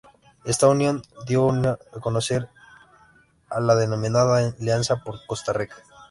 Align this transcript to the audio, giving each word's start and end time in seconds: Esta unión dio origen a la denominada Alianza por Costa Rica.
Esta 0.45 0.67
unión 0.67 1.03
dio 1.27 1.43
origen 1.45 2.47
a 3.51 3.59
la 3.59 3.75
denominada 3.75 4.37
Alianza 4.57 5.03
por 5.03 5.23
Costa 5.27 5.53
Rica. 5.53 5.75